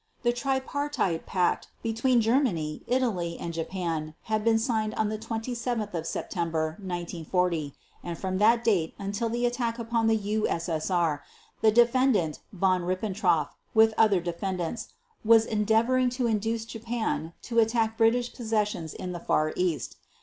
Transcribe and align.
The 0.23 0.33
Tripartite 0.33 1.27
Pact 1.27 1.67
between 1.83 2.21
Germany, 2.21 2.81
Italy, 2.87 3.37
and 3.39 3.53
Japan, 3.53 4.15
had 4.23 4.43
been 4.43 4.57
signed 4.57 4.95
on 4.95 5.15
27 5.15 6.03
September 6.05 6.69
1940, 6.81 7.75
and 8.03 8.17
from 8.17 8.39
that 8.39 8.63
date 8.63 8.95
until 8.97 9.29
the 9.29 9.45
attack 9.45 9.77
upon 9.77 10.07
the 10.07 10.15
U.S.S.R. 10.15 11.23
the 11.61 11.71
Defendant 11.71 12.39
Von 12.51 12.81
Ribbentrop, 12.81 13.49
with 13.75 13.93
other 13.95 14.19
defendants, 14.19 14.87
was 15.23 15.45
endeavoring 15.45 16.09
to 16.09 16.25
induce 16.25 16.65
Japan 16.65 17.33
to 17.43 17.59
attack 17.59 17.95
British 17.95 18.33
possessions 18.33 18.95
in 18.95 19.11
the 19.11 19.19
Far 19.19 19.53
East. 19.55 19.97